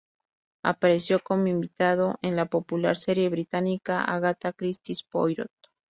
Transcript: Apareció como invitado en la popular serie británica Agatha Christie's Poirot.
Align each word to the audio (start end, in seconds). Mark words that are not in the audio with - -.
Apareció 0.63 1.19
como 1.23 1.45
invitado 1.45 2.17
en 2.23 2.35
la 2.35 2.47
popular 2.47 2.95
serie 2.97 3.29
británica 3.29 4.03
Agatha 4.03 4.51
Christie's 4.51 5.03
Poirot. 5.03 5.51